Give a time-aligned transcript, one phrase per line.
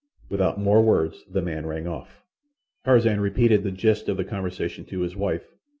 [0.31, 2.23] Without more words the man rang off.
[2.83, 5.53] Tarzan repeated the gist of the conversation to his wife.